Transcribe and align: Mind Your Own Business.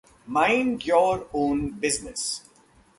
Mind 0.25 0.83
Your 0.83 1.27
Own 1.31 1.73
Business. 1.73 2.41